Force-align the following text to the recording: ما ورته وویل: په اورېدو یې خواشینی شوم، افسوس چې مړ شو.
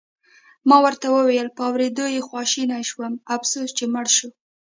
ما 0.69 0.77
ورته 0.85 1.05
وویل: 1.11 1.47
په 1.55 1.61
اورېدو 1.69 2.05
یې 2.15 2.21
خواشینی 2.27 2.83
شوم، 2.89 3.13
افسوس 3.35 3.69
چې 3.77 3.85
مړ 3.93 4.05
شو. 4.17 4.29